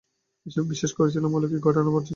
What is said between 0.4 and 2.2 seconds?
এসবে বিশ্বাস করেছিলাম বলেই, অলৌকিক ঘটনাটা ঘটেছিল।